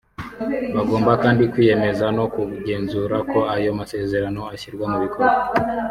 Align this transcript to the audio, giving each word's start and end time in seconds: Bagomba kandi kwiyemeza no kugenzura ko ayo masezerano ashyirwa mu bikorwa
Bagomba 0.75 1.11
kandi 1.23 1.43
kwiyemeza 1.51 2.05
no 2.17 2.25
kugenzura 2.33 3.17
ko 3.31 3.39
ayo 3.55 3.69
masezerano 3.79 4.41
ashyirwa 4.53 4.85
mu 4.91 4.97
bikorwa 5.05 5.35